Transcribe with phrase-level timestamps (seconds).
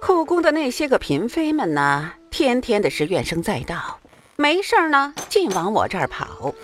[0.00, 3.98] 后宫的那些个嫔妃们呢，天天的是怨声载道，
[4.36, 6.54] 没事儿呢尽往我这儿跑，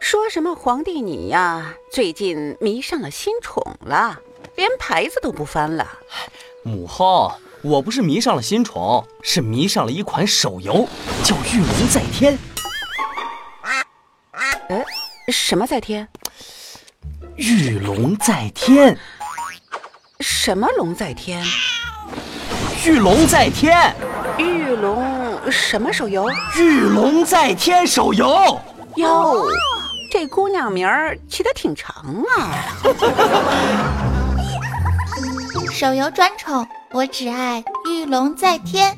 [0.00, 4.20] 说什么皇帝你呀，最近迷上了新宠了，
[4.56, 5.98] 连牌子都不翻了。
[6.62, 7.32] 母后，
[7.62, 10.88] 我不是迷上了新宠，是迷上了一款手游，
[11.24, 12.34] 叫《御龙在天》。
[14.68, 14.84] 呃，
[15.28, 16.08] 什么在天？
[17.36, 18.96] 御龙在天？
[20.22, 21.44] 什么龙在天？
[22.86, 23.92] 御龙在天？
[24.38, 26.30] 御龙什么手游？
[26.56, 28.60] 御龙在天手游。
[28.96, 29.44] 哟，
[30.10, 32.54] 这姑娘名儿起得挺长啊。
[35.72, 38.96] 手游专宠，我只爱御龙在天。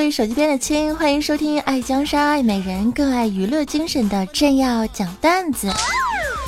[0.00, 5.70] 位手机边的亲，欢迎收听《爱江山爱美人更爱娱乐精神》的朕要讲段子。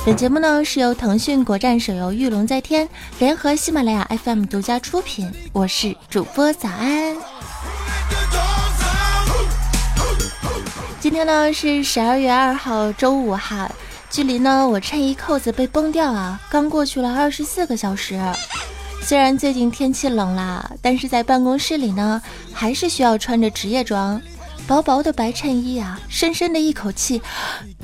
[0.03, 2.87] 本节目呢是由腾讯国战手游《御龙在天》
[3.19, 7.15] 联合喜马拉雅 FM 独家出品，我是主播早安。
[10.99, 13.69] 今天呢是十二月二号周五哈，
[14.09, 18.19] 距离呢我衬衣扣子被崩掉啊，刚过去了二十四个小时。
[19.05, 22.21] 虽然最近天气冷啦，但是在办公室里呢，
[22.53, 24.19] 还是需要穿着职业装。
[24.65, 27.21] 薄薄的白衬衣啊，深深的一口气，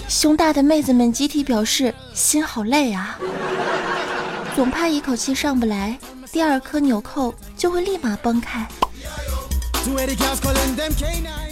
[0.07, 3.19] 胸大的妹子们集体表示心好累啊，
[4.55, 5.99] 总怕一口气上不来，
[6.31, 8.65] 第二颗纽扣就会立马崩开。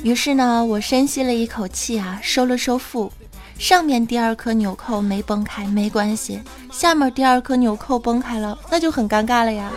[0.02, 3.12] 于是呢，我深吸了一口气啊，收了收腹，
[3.60, 6.42] 上面第二颗纽扣没崩开没关系，
[6.72, 9.72] 下面第二颗纽扣崩开了，那就很尴尬了呀。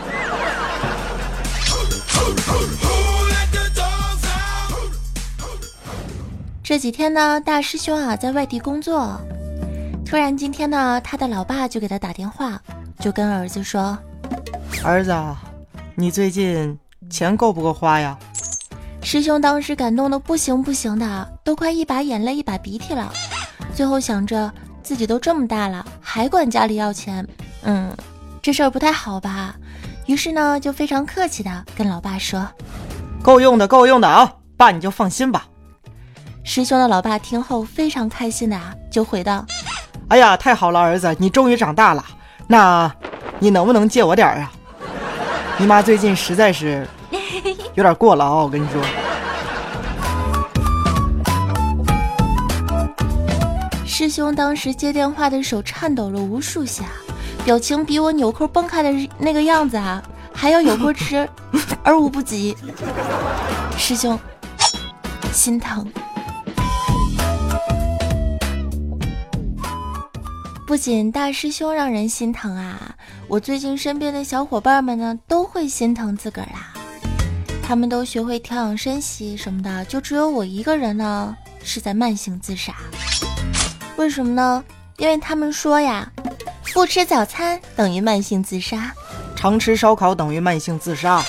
[6.62, 9.20] 这几天呢，大师兄啊在外地工作，
[10.06, 12.60] 突然今天呢，他的老爸就给他打电话，
[13.00, 13.98] 就跟儿子说
[14.84, 15.12] ：“儿子，
[15.96, 16.78] 你最近
[17.10, 18.16] 钱够不够花呀？”
[19.02, 23.12] 师兄当时感动的不行不行的，都快一把眼泪一把鼻涕了。
[23.74, 27.26] 最后想着自己都这么大了，还管家里要钱，
[27.62, 27.96] 嗯，
[28.42, 29.54] 这事儿不太好吧？
[30.06, 32.46] 于是呢，就非常客气的跟老爸说
[33.22, 35.46] ：“够用的，够用的啊，爸你就放心吧。”
[36.42, 39.44] 师兄的老爸听后非常开心的啊，就回道
[40.08, 42.04] ：“哎呀，太好了，儿子，你终于长大了。
[42.48, 42.92] 那，
[43.38, 44.52] 你能不能借我点儿啊？
[45.58, 46.86] 你妈最近实在是
[47.74, 48.82] 有点过了啊，我跟你说。”
[54.10, 56.86] 师兄当时接电话的手颤抖了无数下，
[57.44, 60.02] 表情比我纽扣崩开的那个样子啊
[60.34, 61.28] 还要有过之
[61.84, 62.56] 而无不及。
[63.78, 64.18] 师兄
[65.32, 65.88] 心疼。
[70.66, 72.92] 不仅大师兄让人心疼啊，
[73.28, 76.72] 我最近身边的小伙伴们呢都会心疼自个儿啦。
[77.62, 82.74] 他们都学会调养身息什么的，就只有我一个人呢是在慢性自杀。
[84.00, 84.64] 为什么呢？
[84.96, 86.10] 因为他们说呀，
[86.72, 88.90] 不吃早餐等于慢性自杀，
[89.36, 91.22] 常吃烧烤等于慢性自杀，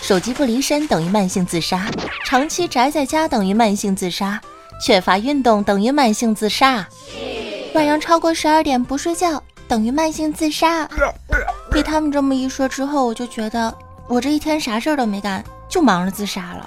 [0.00, 1.88] 手机不离身等于慢性自杀，
[2.24, 4.40] 长期宅在家等于慢性自杀，
[4.84, 6.84] 缺乏运动等于慢性自杀。
[7.74, 10.88] 晚上超过十二点不睡觉等于慢性自杀。
[11.70, 13.72] 被他们这么一说之后，我就觉得
[14.08, 16.66] 我这一天啥事儿都没干，就忙着自杀了。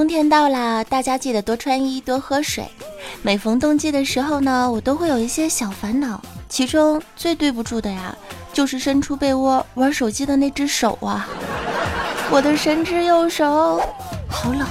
[0.00, 2.64] 冬天到了，大家记得多穿衣，多喝水。
[3.20, 6.18] 每逢冬季的时候呢，我都会有一些小烦恼，
[6.48, 8.16] 其中最对不住的呀，
[8.50, 11.28] 就是伸出被窝玩手机的那只手啊！
[12.32, 13.82] 我的神之右手，
[14.26, 14.66] 好冷。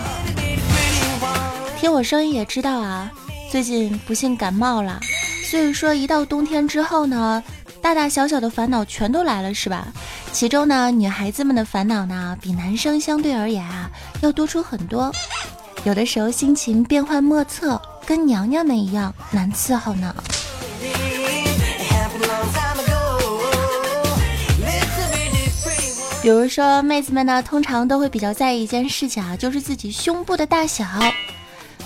[1.78, 3.12] 听我声音也知道啊，
[3.52, 5.00] 最近不幸感冒了，
[5.46, 7.44] 所以说一到冬天之后呢。
[7.82, 9.88] 大大小小的烦恼全都来了，是吧？
[10.32, 13.90] 其中呢，女孩子们的烦恼呢，比男生相对而言啊，
[14.22, 15.12] 要多出很多。
[15.86, 20.14] 有的时候心情变幻莫测，跟娘娘们一样难伺候呢。
[26.22, 30.86] 比如说，妹子们呢，通常都会比较在意一件事情啊，就是自己胸部的大小。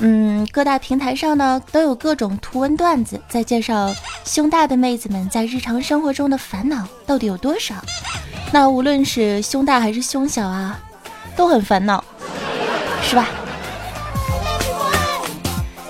[0.06, 3.90] 嗯，各大平台上呢都有各种图文段子在介绍
[4.26, 7.76] 胸大的妹子们在日常生活中的烦恼到底有多少。
[8.52, 10.78] 那无论是胸大还是胸小啊，
[11.38, 12.04] 都很烦恼，
[13.02, 13.30] 是吧？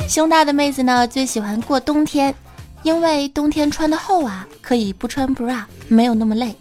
[0.07, 2.36] 胸大的妹子呢最喜欢过冬天，
[2.83, 6.56] 因为冬天穿的厚啊，可以不穿 bra，没有那么累。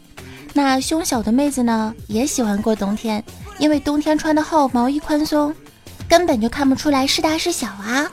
[0.55, 3.22] 那胸小的妹子呢也喜欢过冬天，
[3.58, 5.55] 因为冬天穿的厚，毛衣宽松。
[6.12, 8.04] 根本就看不出来是大是小啊！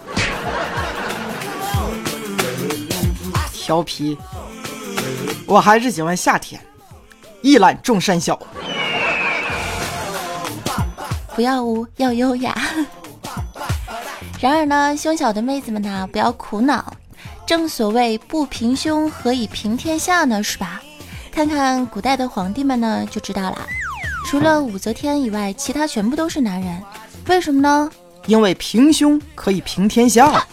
[3.51, 4.17] 调皮，
[5.45, 6.61] 我还是喜欢夏天，
[7.41, 8.39] 一览众山小。
[11.35, 12.57] 不要污，要优雅。
[14.39, 16.93] 然而呢，胸小的妹子们呢，不要苦恼。
[17.45, 20.41] 正所谓不平胸，何以平天下呢？
[20.41, 20.81] 是吧？
[21.33, 23.67] 看看古代的皇帝们呢，就知道了。
[24.25, 26.83] 除了武则天以外，其他全部都是男人。
[27.27, 27.89] 为什么呢？
[28.27, 30.45] 因为平胸可以平天下。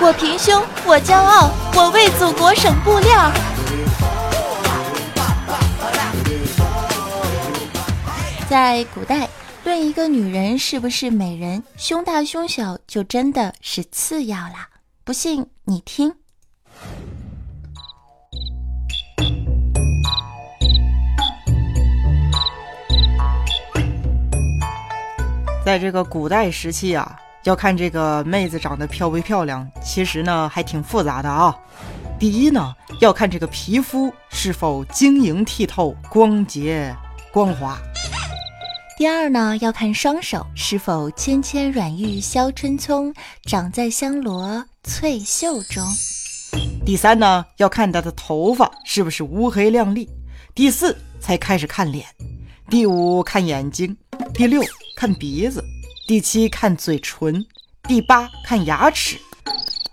[0.00, 3.32] 我平胸，我骄傲，我为祖国省布料。
[8.48, 9.28] 在古代，
[9.64, 14.68] 论一个女人是不是美人，胸大胸小就真的是次要啦。
[15.02, 16.14] 不信你听。
[25.64, 31.56] 在这个古代时期啊，要看这个妹子长得漂不漂亮，其实呢还挺复杂的啊。
[32.18, 36.94] 第一呢，要看这个皮肤是否晶莹剔透、光洁
[37.32, 37.78] 光滑；
[38.98, 43.14] 第二呢，要看双手是否纤纤软玉削春葱，
[43.44, 45.82] 长在香罗翠袖中；
[46.84, 50.06] 第三呢，要看她的头发是不是乌黑亮丽；
[50.54, 52.04] 第四才开始看脸；
[52.68, 53.96] 第五看眼睛；
[54.34, 54.62] 第六。
[55.04, 55.62] 看鼻子，
[56.06, 57.44] 第七看嘴唇，
[57.82, 59.18] 第八看牙齿，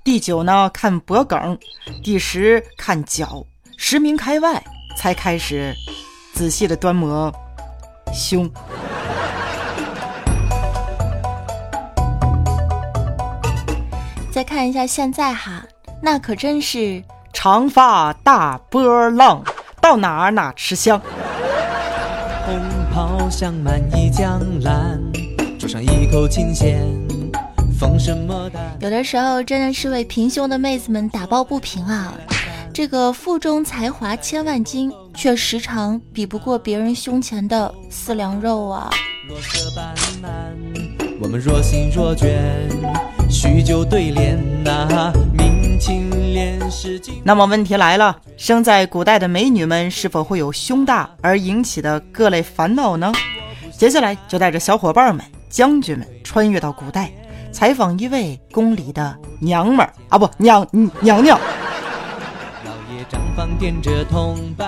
[0.06, 1.60] 第九呢看脖梗，
[2.02, 4.64] 第十看脚，十名开外
[4.96, 5.76] 才开始
[6.34, 7.30] 仔细的端摩
[8.14, 8.50] 胸。
[14.32, 15.62] 再看一下现在哈，
[16.02, 17.04] 那可真是
[17.34, 19.44] 长发大波浪，
[19.82, 21.02] 到哪儿哪吃香。
[22.94, 25.02] 红袍香满溢江南，
[25.58, 26.86] 桌上一口琴弦，
[27.80, 28.78] 风声莫淡。
[28.82, 32.14] 有的时候真的是为平胸的妹子们打抱不平啊！
[32.74, 38.90] 这个腹中才华千万斤，却时常比不过别人胸前的四两肉啊！
[41.22, 42.38] 我们若心若倦，
[43.30, 45.51] 许久对联呐，明清莲诗
[47.24, 53.12] 那么问题来了，生在古代的美女们是否会有胸大而引起的各类烦恼呢？
[53.78, 57.12] 接下来就带着小伙伴们、将军们穿越到古代，
[57.52, 60.68] 采访一位宫里的娘们儿啊，不娘
[61.00, 61.40] 娘娘。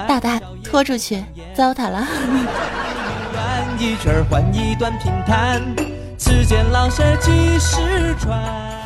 [0.07, 1.23] 大大拖出去，
[1.53, 2.07] 糟蹋了。
[6.17, 7.29] 只见老舍几
[7.59, 8.82] 十传。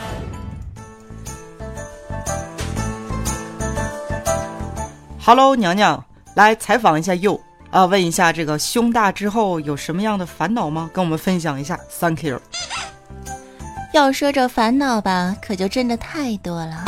[5.27, 6.01] Hello，娘娘，
[6.35, 7.37] 来采访一下又
[7.69, 10.89] 啊，问一下这个胸大之后有什么样的烦恼吗？
[10.93, 11.77] 跟我们分享一下。
[11.99, 12.41] Thank you。
[13.91, 16.85] 要说这烦恼吧，可就真的太多了。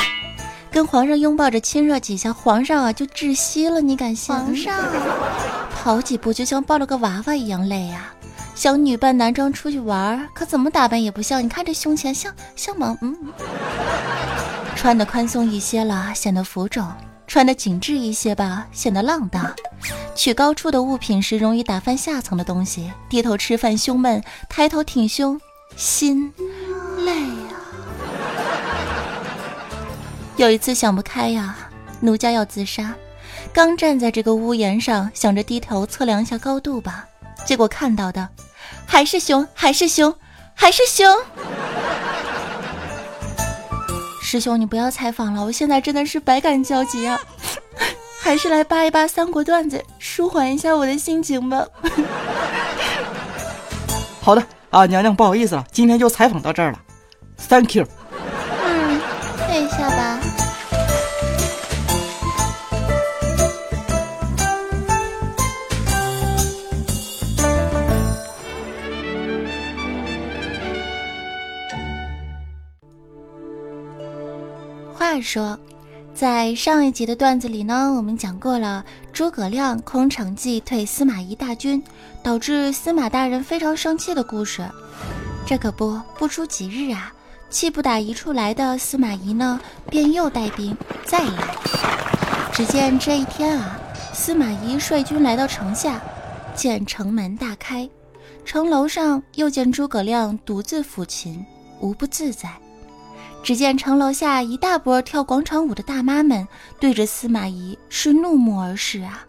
[0.72, 4.34] 跟皇上拥抱着亲热几下，皇上啊就窒息了，你敢信？
[4.34, 4.74] 皇上
[5.76, 8.14] 跑几步就像抱了个娃娃一样累啊。
[8.56, 11.44] 想女扮男装出去玩，可怎么打扮也不像。
[11.44, 12.98] 你看这胸前像像吗？
[13.02, 13.14] 嗯，
[14.78, 16.86] 穿的宽松一些了，显得浮肿；
[17.30, 19.54] 穿的紧致一些吧，显得浪荡。
[20.16, 22.92] 取高处的物品时容易打翻下层的东西。
[23.08, 25.40] 低头吃饭胸闷，抬头挺胸
[25.78, 26.34] 心
[27.06, 27.54] 累啊。
[30.38, 31.56] 有一次想不开呀，
[32.02, 32.96] 奴家要自杀，
[33.54, 37.06] 刚站在这个屋檐上，想着低头测量一下高度吧，
[37.46, 38.28] 结果看到的。
[38.88, 40.14] 还是胸，还是胸，
[40.56, 41.06] 还是胸。
[44.30, 47.20] 师兄，你不要采访了，我现在真的是百感交集啊，
[48.22, 51.66] 还是来扒一扒三国段子，舒缓一下我的心情吧。
[54.22, 56.80] 好的啊，娘娘不好意思了，今天就采访到这儿了
[57.50, 57.88] ，Thank you。
[58.64, 59.02] 嗯，
[59.48, 60.20] 退一下吧。
[75.22, 75.58] 说，
[76.14, 78.84] 在上一集的段子里呢，我们讲过了
[79.14, 81.82] 诸葛亮空城计退司马懿大军，
[82.22, 84.68] 导致司马大人非常生气的故事。
[85.46, 87.14] 这可不，不出几日啊，
[87.50, 89.60] 气不打一处来的司马懿呢，
[89.90, 91.56] 便又带兵再来。
[92.52, 93.80] 只见这一天啊，
[94.14, 96.02] 司马懿率军来到城下，
[96.54, 97.90] 见城门大开，
[98.44, 101.46] 城楼上又见诸葛亮独自抚琴，
[101.80, 102.50] 无不自在。
[103.42, 106.48] 只见城楼下一大波跳广场舞的大妈们，
[106.80, 109.24] 对着司马懿是怒目而视啊！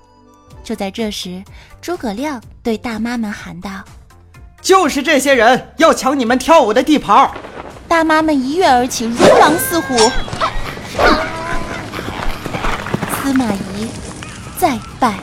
[0.63, 1.43] 就在这时，
[1.81, 3.71] 诸葛亮对大妈们喊道
[4.61, 7.31] ：“就是这些人要抢你们跳舞的地盘！”
[7.89, 9.97] 大妈们一跃而起，如狼似虎。
[13.23, 13.89] 司马懿
[14.59, 15.15] 再败。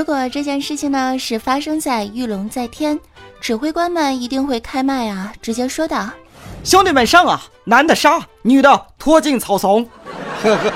[0.00, 2.98] 如果这件事情呢是发生在玉龙在天，
[3.38, 6.08] 指挥官们一定会开麦啊，直接说道
[6.64, 9.86] ：“兄弟们上啊，男的杀，女的拖进草丛。”
[10.42, 10.72] 呵呵。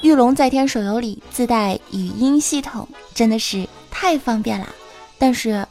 [0.00, 4.66] 玉龙在天手游里自带语音系统，真的是太方便了。
[5.18, 5.62] 但是，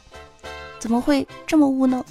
[0.78, 2.04] 怎么会这么污呢？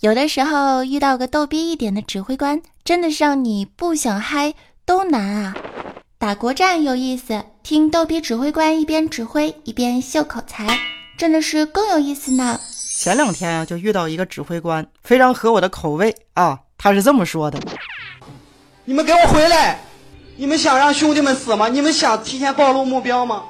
[0.00, 4.52] 有的时候遇到个逗逼一点的指挥官，真的是让你不想嗨
[4.84, 5.56] 都难啊。
[6.20, 10.66] 打国战有意思，听逗比指挥官一边指挥一边秀口才，
[11.16, 12.58] 真的是更有意思呢。
[12.96, 16.58] 前两天啊，就遇到一个指挥官，非常合我的口味啊。
[16.76, 17.60] 他是这么说的
[18.84, 19.78] ：“你们给我回来！
[20.36, 21.68] 你们想让兄弟们死吗？
[21.68, 23.44] 你们想提前暴露目标吗？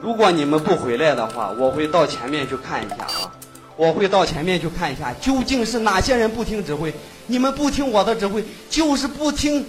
[0.00, 3.30] 如果你们不回来的话，我会到前面去看一下啊！
[3.76, 6.94] 我会到前面去看一下，究竟是哪些人不听指挥？
[7.26, 9.66] 你们不听我的指挥，就是不听。”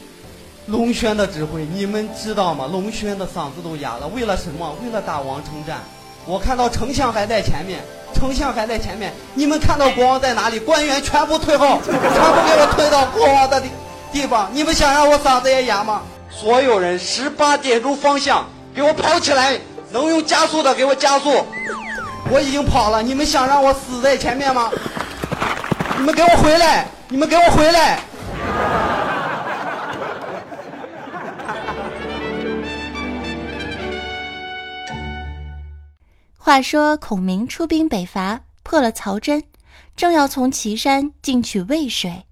[0.69, 2.67] 龙轩的指挥，你们知道吗？
[2.71, 4.07] 龙轩的嗓子都哑了。
[4.09, 4.75] 为了什么？
[4.83, 5.79] 为了打王城战。
[6.25, 7.79] 我看到丞相还在前面，
[8.13, 9.11] 丞相还在前面。
[9.33, 10.59] 你们看到国王在哪里？
[10.59, 13.69] 官员全部退后， 全部给我退到国王的地
[14.11, 14.47] 地方。
[14.53, 16.03] 你们想让我嗓子也哑吗？
[16.29, 18.45] 所有人，十八点钟方向，
[18.75, 19.57] 给我跑起来！
[19.91, 21.43] 能用加速的给我加速。
[22.29, 24.69] 我已经跑了，你们想让我死在前面吗？
[25.97, 26.87] 你们给我回来！
[27.07, 27.99] 你们给我回来！
[36.49, 39.43] 话说孔明出兵北伐，破了曹真，
[39.95, 42.25] 正要从岐山进取渭水。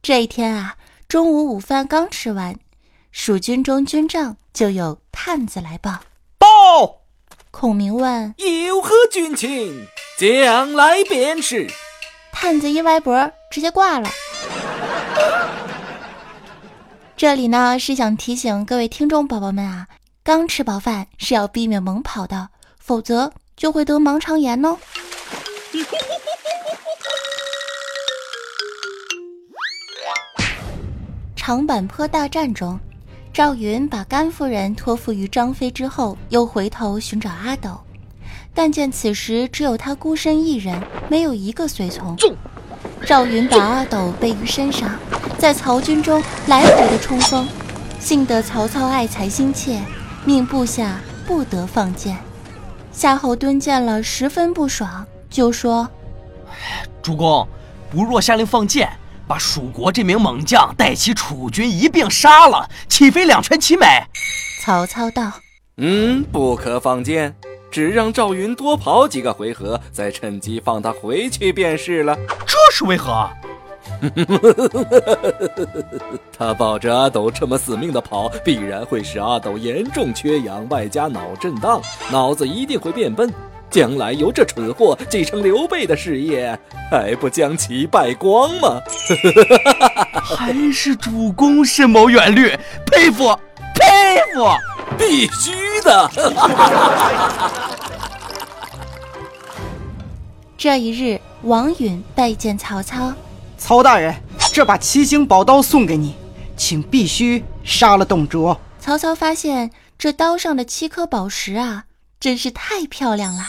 [0.00, 0.76] 这一天啊，
[1.06, 2.56] 中午午饭刚吃完，
[3.12, 6.00] 蜀军中军帐就有探子来报。
[6.38, 7.02] 报，
[7.50, 8.34] 孔明问
[8.66, 9.86] ：“有何军情？
[10.18, 11.70] 将来便是。”
[12.32, 14.08] 探子一歪脖，直接挂了。
[17.14, 19.86] 这里呢是想提醒各位听众宝宝们啊，
[20.24, 22.48] 刚吃饱饭是要避免猛跑的，
[22.78, 23.30] 否则。
[23.60, 24.74] 就会得盲肠炎哦。
[31.36, 32.80] 长坂坡大战中，
[33.34, 37.78] 赵云把甘夫人托付于张飞之后，又回头寻找阿斗，
[38.54, 42.16] 但见此时只有他孤身一人，没有一个随从。
[43.04, 44.98] 赵云把阿斗背于身上，
[45.36, 47.46] 在曹军中来回的冲锋，
[47.98, 49.78] 幸得曹操爱才心切，
[50.24, 52.16] 命部下不得放箭。
[52.92, 55.88] 夏侯惇见了，十分不爽，就说
[57.00, 57.46] ：“主公，
[57.90, 58.90] 不若下令放箭，
[59.26, 63.86] 把蜀国这名猛将带其楚军一并杀了，岂非两全其美？”
[64.62, 65.32] 曹操道
[65.78, 67.34] ：“嗯，不可放箭，
[67.70, 72.16] 只让赵云多跑几个回合，再趁机放他回去便是了。
[72.46, 73.30] 这是为何？”
[76.36, 83.32] 他抱着阿斗这么死命的跑，必然会使阿斗严重缺氧，外加脑震荡，脑子一定会变笨。
[83.70, 86.58] 将来由这蠢货继承刘备的事业，
[86.90, 88.80] 还不将其败光吗？
[90.12, 92.52] 还是主公深谋远虑，
[92.84, 93.28] 佩服
[93.76, 94.44] 佩服！
[94.98, 95.52] 必须
[95.84, 96.10] 的。
[100.58, 103.12] 这一日，王允拜见曹操。
[103.60, 104.12] 曹大人，
[104.52, 106.14] 这把七星宝刀送给你，
[106.56, 108.58] 请必须杀了董卓。
[108.80, 111.84] 曹操发现这刀上的七颗宝石啊，
[112.18, 113.42] 真是太漂亮了。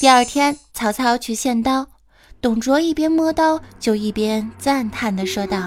[0.00, 1.86] 第二天，曹操去献刀，
[2.40, 5.58] 董卓一边摸刀，就一边赞叹地说道：“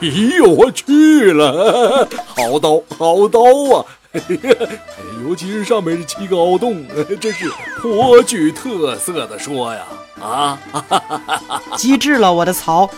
[0.00, 0.08] 哎
[0.38, 3.40] 呦我去了，好刀，好刀
[3.76, 3.84] 啊！
[5.22, 6.82] 尤其是上面这七个凹洞，
[7.20, 9.86] 真是颇具特色的说呀！
[10.20, 10.58] 啊，
[11.76, 12.88] 机智了，我的曹。”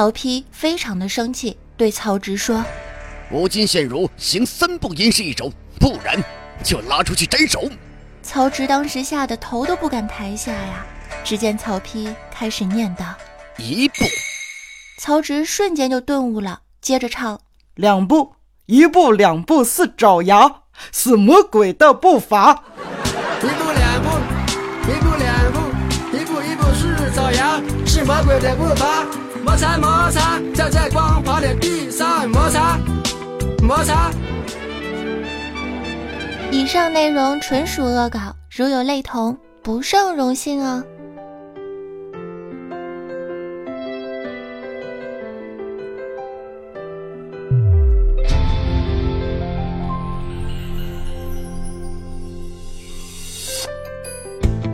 [0.00, 2.64] 曹丕非常的生气，对曹植说
[3.30, 6.18] ：“吾今现如行三步吟诗一首，不然
[6.64, 7.68] 就拉出去斩首。
[8.22, 10.86] 曹植当时吓得头都不敢抬下呀。
[11.22, 13.04] 只见曹丕开始念道
[13.60, 13.96] ：“一步。”
[14.98, 17.38] 曹植瞬间就顿悟了，接着唱
[17.76, 22.64] ：“两步，一步两步似爪牙，似魔鬼的步伐。
[23.42, 24.08] 一步两步，
[24.90, 29.04] 一步两步，一步一步似爪牙，是魔鬼的步伐。
[29.44, 32.78] 摩擦摩擦，在在光滑的地上摩擦
[33.62, 34.10] 摩擦。”
[36.52, 40.82] 以上内容纯属恶搞，如有类同，不胜荣幸哦。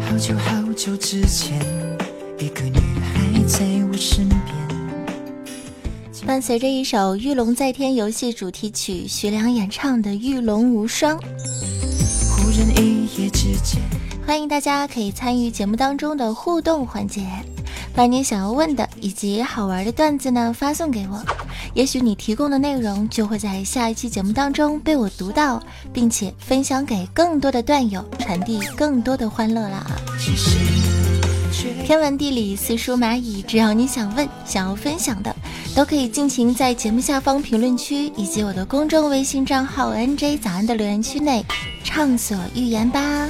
[0.00, 1.60] 好久好久之前，
[2.38, 4.55] 一个女孩在我身边。
[6.26, 11.16] 伴随着一首《御龙在天》游戏主题曲，徐良演唱的《御龙无双》。
[11.20, 13.80] 忽然一夜之间，
[14.26, 17.24] 欢迎大家可以参与节目当中的互动环节，
[17.94, 21.24] 把你想要问的以及好玩的段子呢发送给我。
[21.74, 29.86] 也许你提供的内容就会在下一期节目当中被我读到，并且分享给更多的段友，传递更多的欢乐啦！
[31.84, 35.34] 天文地理四书蚂蚁，只要你想问、想要分享的，
[35.76, 41.44] 都可以尽情在节目下方评论区以及我的公众微信账号 NJ 早安的留言区内
[41.84, 43.28] 畅所欲言吧。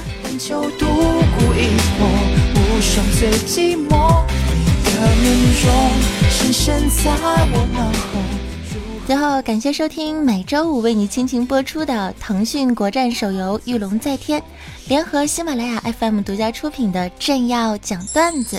[9.05, 14.39] 最后，感谢收听每周五为你倾情播出的腾讯国战手游《御龙在天》，
[14.87, 18.55] 联合喜马拉雅 FM 独家出品的《朕要讲段子》。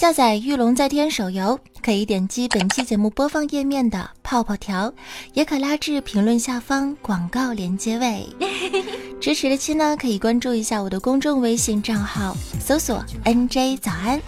[0.00, 4.92] 下载《御龙在天》手游，可以点击本期节目播放页面的泡泡条，
[5.34, 8.28] 也可拉至评论下方广告连接位。
[9.20, 14.20] 支持的亲呢，可以关注一下我的公众微信账号，搜索 “nj 早安”。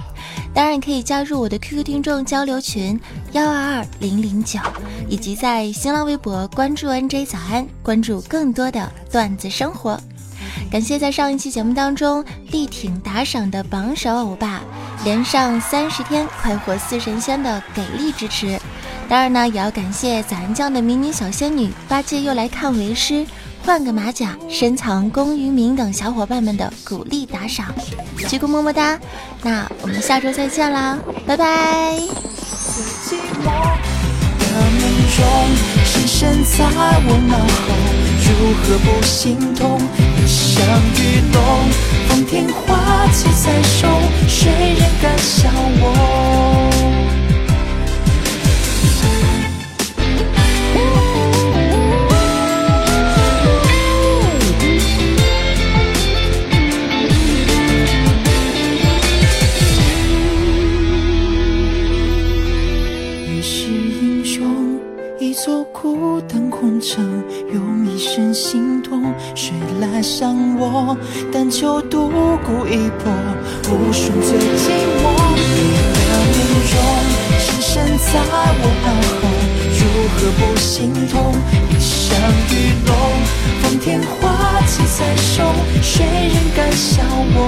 [0.53, 2.99] 当然可以加入我的 QQ 听众交流群
[3.33, 4.59] 幺二二零零九，
[5.09, 10.01] 以及在新浪微博关注 NJ 早安，关注更多的段子生活。
[10.71, 14.63] 感谢在上一期节目当中力挺打赏的榜首欧巴，
[15.05, 18.59] 连上三十天快活四神仙的给力支持。
[19.09, 23.27] 当然呢，也要感谢早安酱的迷你小仙女八戒又来看为师。
[23.67, 27.75] 换个马甲，深藏功与名等小伙伴们的鼓励打赏，
[28.29, 28.99] 鞠躬么么哒。
[29.43, 31.99] 那我们下周再见啦，拜拜。
[34.55, 34.81] 梦
[35.17, 35.25] 中
[35.85, 37.39] 深深在我脑
[38.27, 39.81] 如何不心痛？
[40.17, 40.65] 一想
[40.97, 41.43] 雨东，
[42.09, 43.89] 风天花起在手，
[44.27, 45.49] 谁人敢笑
[45.81, 46.74] 我？
[71.33, 72.11] 但求独
[72.45, 73.11] 孤一搏，
[73.71, 74.69] 无双最寂
[75.01, 75.03] 寞。
[75.35, 75.51] 你
[75.97, 76.37] 的面
[76.71, 76.73] 容
[77.39, 78.05] 深深在
[78.61, 78.87] 我脑
[79.19, 79.23] 后，
[79.81, 79.81] 如
[80.13, 81.13] 何不心痛？
[81.71, 82.05] 一生
[82.51, 82.53] 玉
[82.87, 82.93] 龙，
[83.63, 85.43] 方天画戟在手，
[85.81, 87.03] 谁人敢笑
[87.35, 87.39] 我？